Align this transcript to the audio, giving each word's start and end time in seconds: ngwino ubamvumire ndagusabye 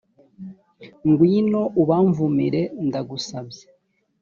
ngwino 1.09 1.61
ubamvumire 1.81 2.61
ndagusabye 2.87 3.63